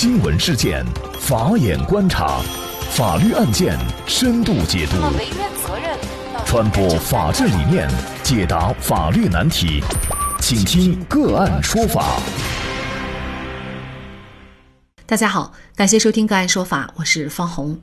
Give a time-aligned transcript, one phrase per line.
[0.00, 0.82] 新闻事件，
[1.20, 2.40] 法眼观察，
[2.92, 4.96] 法律案件深度解读，
[6.46, 7.86] 传播法治理念，
[8.22, 9.82] 解答法律难题，
[10.40, 12.18] 请听个案说法。
[15.04, 17.78] 大家好，感谢收听个案说法，我是方红。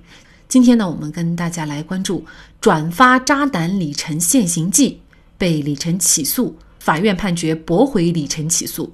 [0.48, 2.26] 今天呢，我们跟大家来关注
[2.60, 5.00] 转发渣男李晨现行记
[5.38, 8.92] 被李晨起诉，法院判决驳回李晨起诉。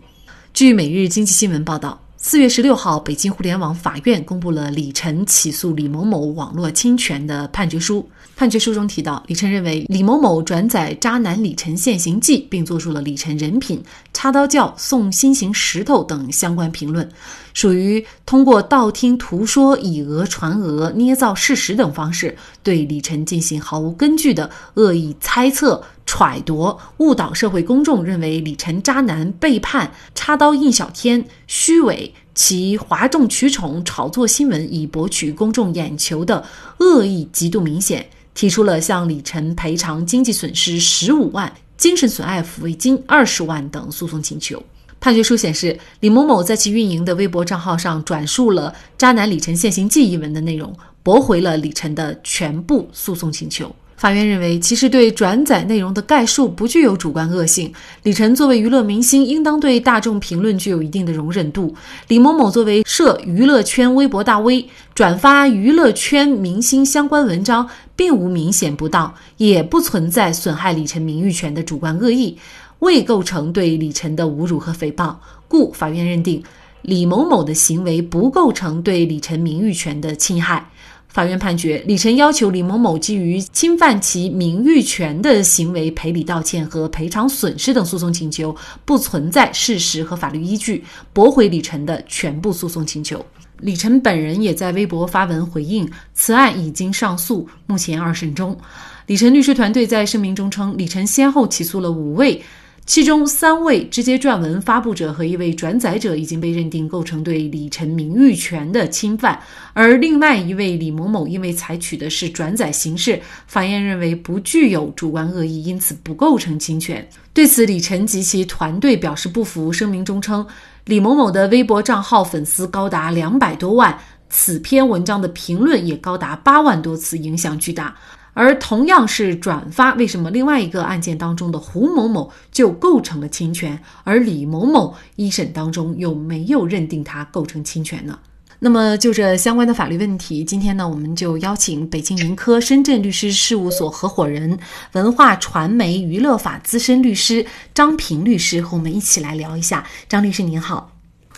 [0.54, 8.10] 据《每日经济新闻》报道，四月十六号，北京互联网法院公布了李晨起诉李某某网络侵权的判决书。
[8.34, 17.08] 判决书中提到，李晨认为李某某转载渣男李晨现行记，并作出了李晨人品、插刀教、送心形石头等相关评论，
[17.54, 25.84] 属于通过道听途说、以讹传讹、捏造事实等方式，对李晨进行毫无根据的恶意猜测。
[26.06, 36.44] 揣度、误导社会公众，认为李晨渣男、背叛、插刀印小天、虚伪，其哗众取宠、炒作新闻以博取公众眼球的
[36.80, 44.62] 恶意极度明显，提出了向李晨赔偿经济损失十五万、精神损害抚慰金二十万等诉讼请求。
[45.00, 53.76] 判决书显示，李某某在其运营的微博账号上转述了“渣男李晨现行记”一文的内容，驳回了李晨的全部诉讼请求。
[53.96, 57.72] 法院认为，其实对转载内容的概述不具有主观恶性。
[58.04, 61.74] 李晨作为娱乐明星，应当对大众评论具有一定的容忍度。
[62.10, 72.38] 李某某作为涉娱乐圈微博大 V，转发娱乐圈明星相关文章，并无明显不当，也不存在损害李晨名誉权的主观恶意，
[72.80, 75.16] 未构成对李晨的侮辱和诽谤，
[75.48, 76.44] 故法院认定
[76.82, 80.70] 李某某的行为不构成对李晨名誉权的侵害。
[81.14, 93.24] 法院判决李晨要求李某某基于侵犯其名誉权的行为赔礼道歉和赔偿损失等诉讼请求不存在事实和法律依据，驳回李晨的全部诉讼请求。
[93.60, 98.58] 李晨本人也在微博发文回应，此案已经上诉，目前二审中。
[99.06, 102.42] 李晨律师团队在声明中称，李晨先后起诉了五位。
[102.86, 109.40] 其中三位直接撰文发布者和一位转载者已经被认定构成对李晨名誉权的侵犯，
[109.72, 117.08] 而另外一位李某某因为采取的是转载形式，法院认为不具有主观恶意，因此不构成侵权。
[117.34, 120.46] 对此，李晨及其团队表示不服，声明中称，
[120.86, 123.98] 李某某的微博账号粉丝高达两百多万，
[124.30, 127.96] 此篇文章的评论也高达八万多次，影响巨大。
[128.34, 138.18] 而同样是转发，为什么另外一个案件当中的胡某某就构成了侵权，而李某某一审当中又没有认定他构成侵权呢？
[138.60, 144.58] 那么就这相关的法律问题，今天呢，我们就邀请北京盈科深圳律师事务所合伙人、
[144.94, 149.86] 文化传媒娱乐法资深律师张平律师和我们一起来聊一下。
[150.08, 150.92] 张律师您好，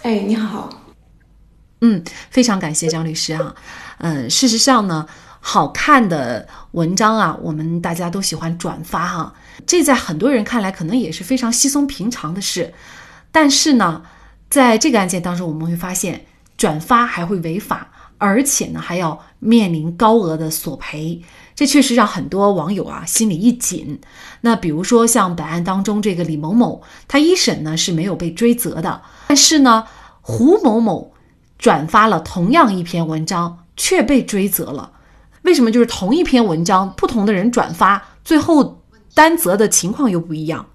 [0.03, 0.69] 哎，你好，
[1.81, 3.55] 嗯，非常感谢张律师啊，
[3.97, 5.05] 嗯，事实上呢。
[5.47, 9.31] 好看的文章啊，我们大家都喜欢转发哈，
[9.67, 12.73] 这在很多人看来可能也是非常稀松平常的事。
[13.31, 14.01] 但是呢，
[14.49, 16.25] 在这个案件当中，我们会发现
[16.57, 21.21] 转发还会违法，而且呢还要面临高额的索赔，
[21.53, 24.01] 这确实让很多网友啊心里一紧。
[24.41, 29.85] 那比如说像本案当中这个李某某，他一审呢是没有被追责的，但是呢
[30.21, 31.13] 胡某某
[31.59, 34.93] 转发了同样一篇文章却被追责了。
[35.45, 38.81] 为什么就是同一篇文章，不同的人转发，最后
[39.13, 40.65] 担责的情况又不一样？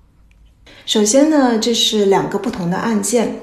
[0.86, 3.40] 首先呢，这是两个不同的案件，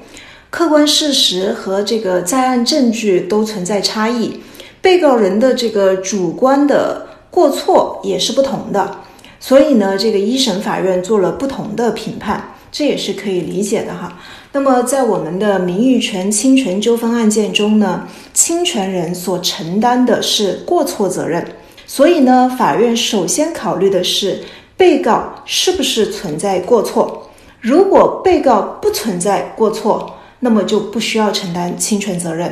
[0.48, 4.40] 客观事实和这个在案证据都存在差异，
[4.80, 9.00] 被告人的这个主观的过错也是不同的，
[9.38, 14.18] 所以呢，这个一审法院做了不同的评判，这也是可以理解的哈。
[14.52, 21.46] 那么，在我们的名誉权侵权纠纷案件中呢，侵权人所承担的是过错责任，
[21.86, 24.44] 所以呢，法院首先考虑的是
[24.76, 27.30] 被告是不是存在过错。
[27.60, 32.50] 如果被告不存在过错，那么就不需要承担侵权责任。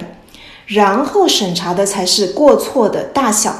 [0.66, 3.56] 然后审查的才是过错的大小，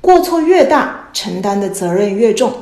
[0.00, 2.52] 过错越大，承担的责任越重。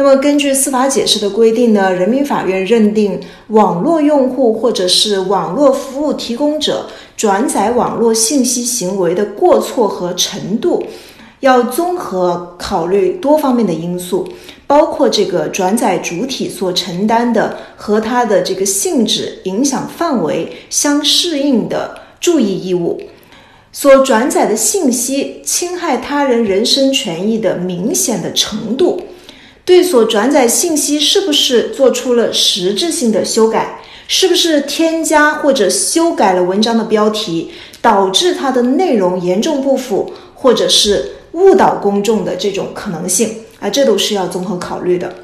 [0.00, 6.86] 那么，根据司法解释的规定呢，人民法院认定网络用户或者是网络服务提供者
[7.18, 10.82] 转载网络信息行为的过错和程度，
[11.40, 14.26] 要综合考虑多方面的因素，
[14.66, 22.98] 包括这个转载主体所承担的和他的这个性质、影响范围相适应的注意义务，
[23.70, 28.98] 所转载的信息侵害他人人身权益的明显的程度。
[29.70, 45.14] 对所转载信息是不是做出了实质性的修改，是不是添加或者修改了文章的标题，导致它的内容严重不符，或者是误导公众的这种可能性啊，这都是要综合考虑的。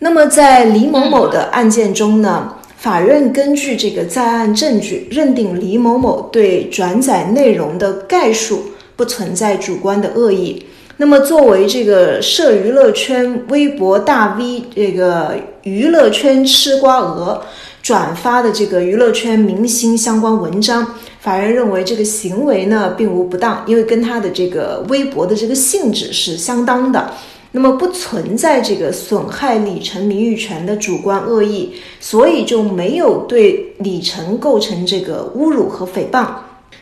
[0.00, 8.64] 那么在李某某的案件中呢，法院根据这个在案证据，认定李某某对转载内容的概述
[8.96, 10.66] 不存在主观的恶意。
[10.96, 17.42] 那么作为这个涉娱乐圈微博大 V 这个娱乐圈吃瓜鹅
[17.82, 20.86] 转发的这个娱乐圈明星相关文章，
[21.18, 27.10] 法院认为这个行为呢并无不当，因为跟他的这个微博的这个性质是相当的。
[27.50, 36.26] 那么不存在这个损害李晨名誉权的主观恶意，所以就没有对李晨构成这个侮辱和诽谤。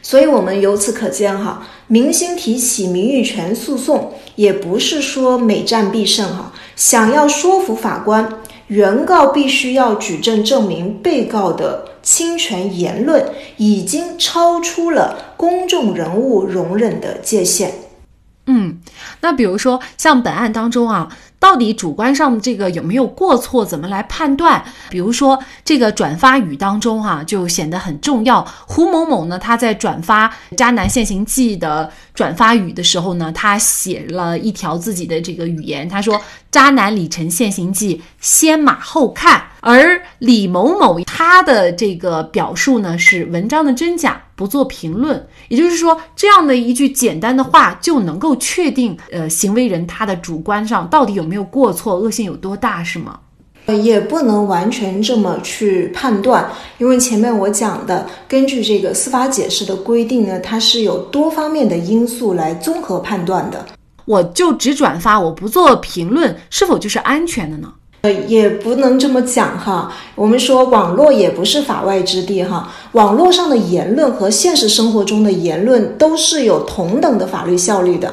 [0.02, 6.52] 所以我们由此可见，哈，明星提起名誉权诉讼也不是说每战必胜，哈。
[6.74, 13.24] 想要说服法官，原告必须要举证证明被告的侵权言论
[13.58, 17.72] 已经超出了公众人物容忍的界限。
[18.46, 18.71] 嗯，
[19.20, 21.08] 那比如说像本案当中啊，
[21.38, 24.64] 到底主观上的这个有没有过错，怎么来判断？
[24.90, 28.46] 比如说这个转发语当中哈，就显得很重要。
[28.66, 36.20] 胡某某呢，他在转发《渣男现行记》的转发语的时候呢，他写了一条自己的这个语言，他说
[36.50, 45.24] ：“渣男李晨现行记，先马后看。”而李某某他的这个表述呢，是文章的真假不做评论。
[45.46, 53.18] 也就是说，这样的一句简单的话就能够确定，呃，行为人他的主观上到底有没有过错，恶性有多大，是吗？
[53.80, 63.64] 也不能完全这么去判断，因为前面我讲的，根据这个司法解释的规定呢，它是有多方面的因素来综合判断的。
[64.04, 67.72] 我就只转发，我不做评论，是否就是安全的呢？
[68.00, 69.92] 呃，也不能这么讲哈。
[70.16, 72.68] 我们说网络也不是法外之地哈。
[72.94, 78.12] 网络上的言论和现实生活中的言论都是有同等的法律效力的。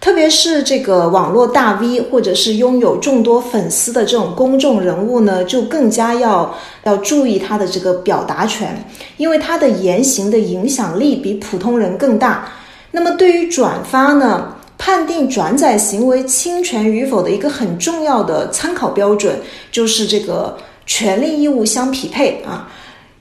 [0.00, 6.54] 特别是这个网络大 V 或者是拥有众多粉丝的这种公众人物呢，就更加要
[6.84, 8.82] 要注意他的这个表达权，
[9.18, 12.48] 因为他的言行的影响力比普通人更大。
[12.92, 14.56] 那么对于转发呢？
[14.82, 19.38] 判定转载行为侵权与否的一个很重要的参考标准，
[19.70, 20.56] 就是这个
[20.86, 22.66] 权利义务相匹配啊。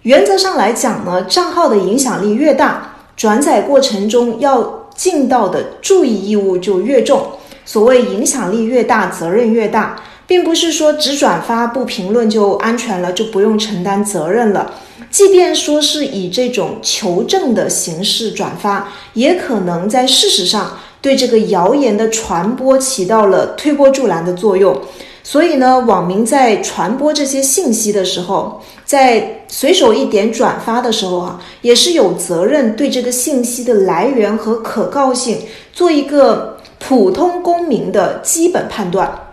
[0.04, 7.26] 原则上来讲呢，账号的影响力越大，转载过程中要尽到的注意义务就越重。
[7.64, 14.74] 所谓影响力越大，责任越大，并不是说只转发不评论就安全了，就不用承担责任了。
[15.10, 20.78] 即便说是以这种求证的形式转发，也可能在事实上。
[21.02, 24.78] 对这个谣言的传播起到了推波助澜的作用，
[25.24, 35.38] 所以呢，网民在传播这些信息的时候，在随手一点转发的时候啊，也是有责任对这个信息的来源和可靠性
[35.72, 39.28] 做一个普通公民的基本判断。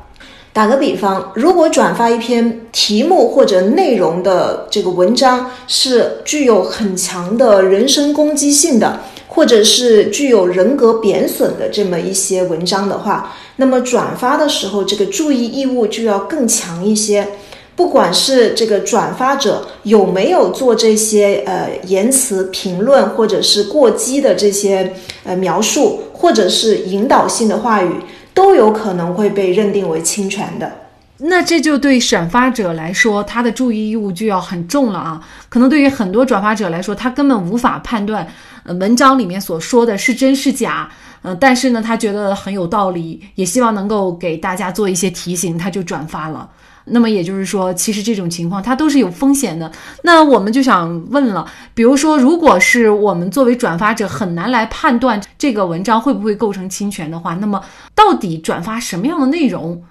[0.53, 9.01] 打个比方，如果转发一篇题目或者内容的这个文章是具有很强的人身攻击性的。
[9.29, 17.29] 或者是具有人格贬损的这么一些文章的话，那么转发的时候，这个注意义务就要更强一些。
[17.77, 28.01] 不管是这个转发者有没有做这些呃言辞评论，或者是过激的这些呃描述，或者是引导性的话语，
[28.33, 30.73] 都有可能会被认定为侵权的。
[31.19, 35.21] 那这就对转发者来说，他的注意义务就要很重了啊！
[35.49, 38.27] 可能对于很多转发者来说，他根本无法判断，
[38.65, 40.87] 呃，文章里面所说的是真是假，
[41.23, 46.47] 呃，但是呢，他觉得很有道理，也希望能够给大家做一些提醒，他就转发了。
[46.87, 49.71] 那么也就是说，其实这种情况它都是有风险的。
[50.03, 57.63] 那我们就想问了，比如说，如果是我们作为转发者很难来判断这个文章会不会构成侵权的话，那么
[57.95, 59.83] 到底转发什么样的内容？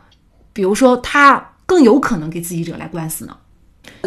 [0.54, 3.36] 比如说，它更有可能给自己惹来官司呢。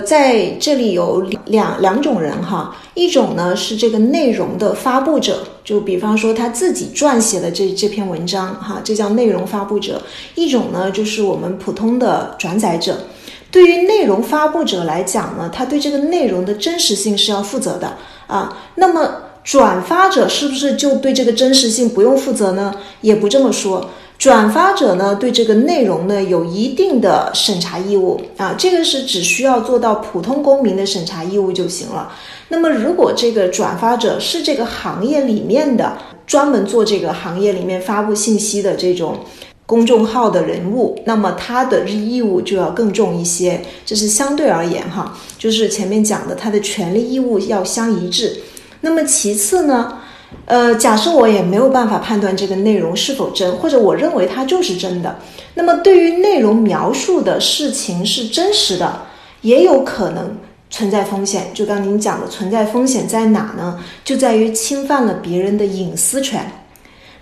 [0.07, 9.95] 在这里有两两种人哈，一种呢是这个内容的发布者，就比方说他自己撰写的这这篇文章哈，这叫内容发布者；
[10.37, 12.97] 一种呢就是我们普通的转载者。
[13.51, 18.57] 对于内容发布者来讲呢，他对这个内容的真实性是要负责的啊。
[18.77, 19.11] 那么
[19.43, 22.75] 转发者是不是就对这个真实性不用负责呢？
[23.01, 23.91] 也不这么说。
[24.19, 32.13] 转发者呢，对这个内容呢有一定的审查义务啊，这个是只需要做到普通公民的审查义务就行了。
[32.49, 35.97] 那么，如果这个转发者是这个行业里面的
[36.27, 39.21] 专门做这个行业里面发布信息的这种
[39.65, 43.61] 公众号的人物，那么他的义务就要更重一些。
[43.87, 48.37] 这是相对而言哈，就是前面讲的他的权利义务要相一致。
[48.81, 49.99] 那么其次呢？
[50.45, 55.19] 呃，假设我也没有办法判断这个内容是否真，或者我认为它就是真的，
[55.55, 59.03] 那么对于内容描述的事情是真实的，
[59.43, 60.37] 也有可能
[60.71, 61.49] 存在风险。
[61.55, 63.79] 就刚您讲的，存在风险在哪呢？
[64.05, 66.51] 就在于侵犯了别人的隐私权。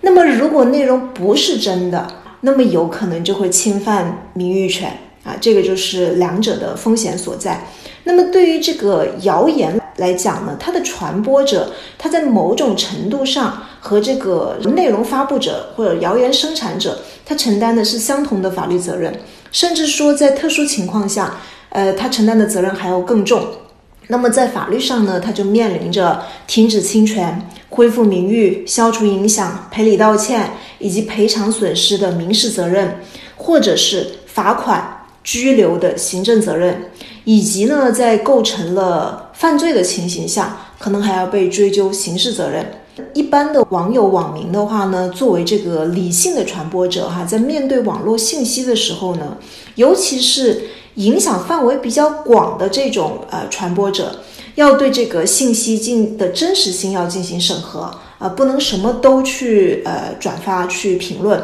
[0.01, 2.07] 那么如果内容不是真的，
[2.43, 7.67] 那么有可能就会侵犯名誉权啊，这个就是两者的风险所在。
[8.05, 19.19] 那么对于这个谣言来讲呢，它的传播者，他在某种程度上和这个内容发布者或者谣言生产者，他承担的是相同的法律责任，
[19.51, 21.37] 甚至说在特殊情况下，
[21.71, 23.47] 呃，他承担的责任还要更重。
[24.09, 33.01] 那么在法律上呢，他就面临着停止侵权、恢复名誉、消除影响、赔礼道歉以及赔偿损失的民事责任，
[33.37, 34.96] 或者是罚款、
[35.27, 36.91] 拘留的行政责任。
[37.29, 42.65] 以及呢，在构成了犯罪的情形下，可能还要被追究刑事责任。
[43.15, 49.37] 一般的网友网民的话呢，作为这个理性的传播者哈，在面对网络信息的时候呢，
[49.75, 50.63] 尤其是
[50.95, 54.21] 影响范围比较广的这种呃传播者，
[54.55, 57.91] 要对这个信息进的真实性要进行审核
[58.21, 61.43] 啊，不能什么都去呃转发去评论。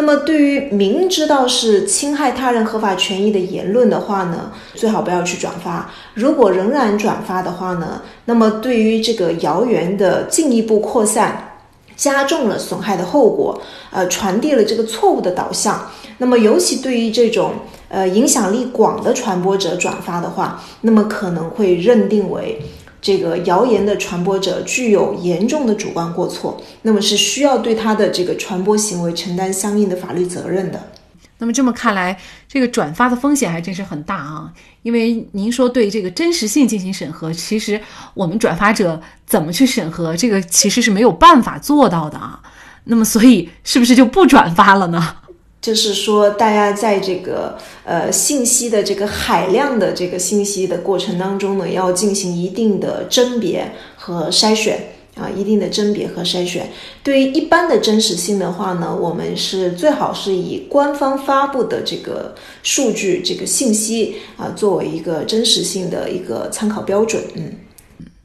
[0.00, 5.90] 那么，对于明知道是侵害他人合法权益的言论的话呢，最好不要去转发。
[6.14, 11.52] 如果仍然转发的话呢，那么对于这个谣言的进一步扩散，
[11.96, 15.90] 加重了损害的后果，呃，传递了这个错误的导向。
[16.16, 17.52] 那么，尤其对于这种
[17.90, 22.58] 呃影响力广的传播者转发的话，那么可能会认定为。
[23.00, 30.90] 这个谣言的传播者具有严重的主观过错，那么是需要对他的这个传播行为承担相应的法律责任的。
[31.38, 34.52] 那么这么看来，这个转发的风险还真是很大啊！
[34.82, 37.80] 因为您说对这个真实性进行审核，其实
[38.12, 42.38] 我们转发者怎么去审核，这个其实是没有办法做到的啊。
[42.84, 45.16] 那么所以是不是就不转发了呢？
[45.60, 56.70] 就是说，大家在这个呃信息的这个海量的这个信息的过程当中呢，要进行一定的甄别和筛选啊，一定的甄别和筛选。
[57.02, 67.52] 对于一般的真实性的话呢，我们是最好是以官方发布的这个数据、这个信息啊，作为一个真实性的一个参考标准，嗯。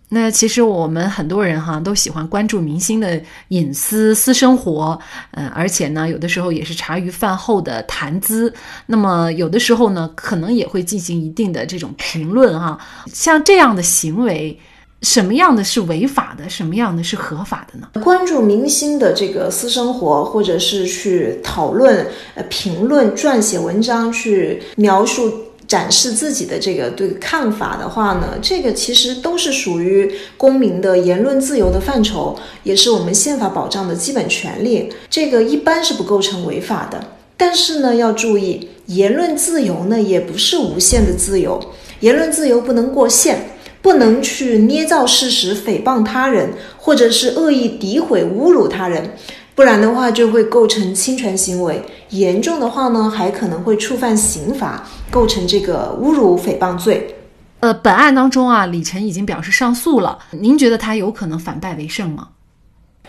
[0.08, 4.98] 那其实我们很多人哈都喜欢关注明星的隐私私生活，
[5.32, 8.54] 嗯，而且呢，有的时候也是茶余饭后的谈资。
[8.86, 12.78] 那么有的时候呢，可能也会进行一定的这种评论哈。
[13.08, 14.58] 像这样的行为，
[15.02, 17.88] 什么样的是违法的，什么样的是合法的呢？
[18.04, 25.34] 关注明星的这个私生活，或者是去讨论、呃评论、撰写文章去描述。
[25.68, 34.90] 展示自己的这个对看法的话呢，这个其实都是属于公民的言论自由的范畴，也是我们宪法保障的基本权利。
[35.10, 37.04] 这个一般是不构成违法的。
[37.38, 41.60] 但是呢，要注意，言论自由呢也不是无限的自由，
[42.00, 49.16] 言论自由不能过线，不能去捏造事实、诽谤他人，或者是恶意诋毁、侮辱他人。
[49.56, 57.16] 不然的话，就会构成侵权行为，严重的话呢，还可能会触犯刑法，构成这个侮辱诽谤罪。
[57.62, 62.28] 呃，本案当中啊，李晨已经表示上诉了，您觉得他有可能反败为胜吗？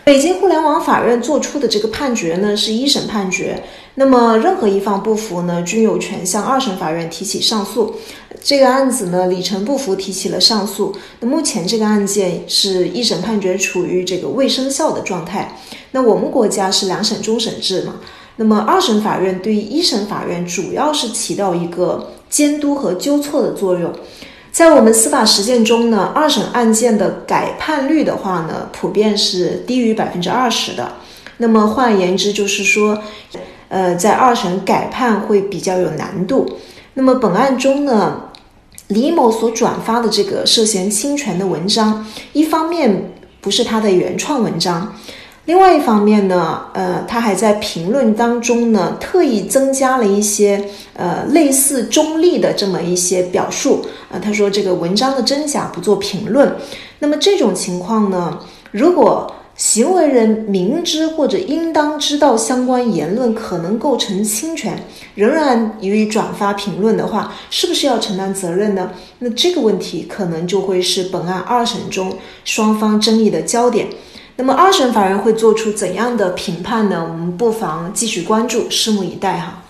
[0.07, 3.61] 北京互联网法院作出的这个判决呢，是一审判决。
[3.95, 7.93] 那么任何一方不服呢，均有权向二审法院提起上诉。
[8.41, 10.95] 这个案子呢，李晨不服，提起了上诉。
[11.19, 15.59] 那目前这个案件是一审判决处于这个未生效的状态。
[15.91, 17.95] 那我们国家是两审终审制嘛？
[18.37, 23.91] 那么二审法院对于一审法院主要是起到一个监督和纠错的作用。
[24.57, 30.93] 在我们司法实践中呢，二审案件的改判率的话呢，普遍是低于百分之二十的。
[31.37, 32.99] 那么换言之，就是说，
[33.69, 36.57] 呃，在二审改判会比较有难度。
[36.95, 38.23] 那么本案中呢，
[38.87, 44.95] 李某所转发的这个涉嫌侵权的文章，一方面不是他的原创文章。
[45.47, 54.19] 另外一方面呢，呃，他还在评论当中呢，特意增加了一些呃类似中立的这么一些表述啊。
[54.19, 56.53] 他说这个文章的真假不做评论。
[56.99, 58.37] 那么这种情况呢，
[58.71, 64.77] 如果行为人明知或者应当知道相关言论可能构成侵权，
[65.15, 68.91] 仍然予以转发评论的话，是不是要承担责任呢？
[69.19, 73.87] 那这个问题可能就会是本案二审中双方争议的焦点。
[74.39, 77.03] 那么二审法院会做出怎样的评判呢？
[77.03, 79.63] 我们不妨继续关注，拭目以待哈。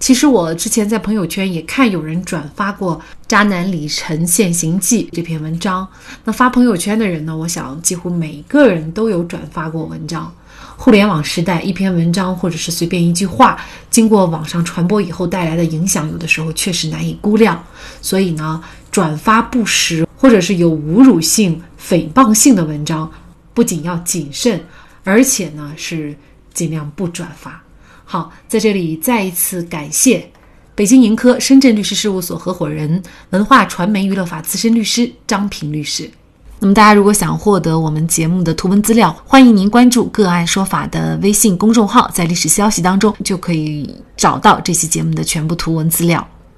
[0.00, 2.96] 其实我之前在朋友圈也看有人转发过
[3.28, 5.86] 《渣男李晨现形记》这篇文章。
[6.24, 10.32] 那发朋友圈的人呢，我想几乎每个人都有转发过文章。
[10.78, 13.58] 互联网时代，一篇文章或者是随便一句话，
[13.90, 17.62] 经过网上传播以后带来的影响，有的时候确实难以估量。
[18.00, 23.10] 所以呢，转发不实或者是有侮辱性、诽谤性的文章，
[23.56, 24.62] 不仅要谨慎，
[25.02, 26.14] 而且呢是
[26.52, 27.58] 尽量不转发。
[28.04, 30.28] 好，在这里再一次感谢
[30.74, 36.10] 北京盈科深圳律师事务所合伙人、文化传媒娱乐法资深律师张平律师。
[36.58, 46.28] 那么，大家如果想获得我们节目的图文资料，欢迎您关注“个案说法”的微信公众号，在历史消息当中就可以找到这期节目的全部图文资料。